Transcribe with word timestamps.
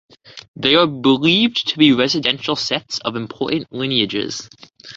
They 0.55 0.73
are 0.73 0.87
believed 0.87 1.67
to 1.67 1.77
be 1.77 1.91
residential 1.93 2.55
sets 2.55 2.97
of 3.05 3.15
important 3.15 3.71
lineages. 3.71 4.49